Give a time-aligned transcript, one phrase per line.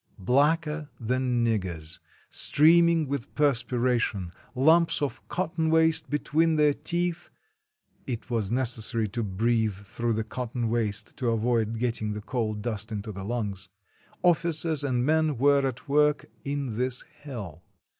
[0.17, 1.99] Blacker than niggers,
[2.31, 7.29] streaming with perspiration, lumps of cotton waste between their teeth
[8.07, 12.91] (it was necessary to breathe through the cotton waste to avoid getting the coal dust
[12.91, 13.69] into the lungs),
[14.23, 17.63] officers and men were at work in this hell.